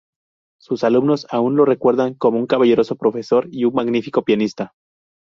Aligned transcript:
Sus 0.59 0.83
alumnos 0.83 1.27
aún 1.29 1.55
lo 1.57 1.63
recuerdan 1.63 2.15
como 2.15 2.39
un 2.39 2.47
caballeroso 2.47 2.95
profesor 2.95 3.47
y 3.51 3.65
un 3.65 3.75
magnífico 3.75 4.23
pianista. 4.23 4.73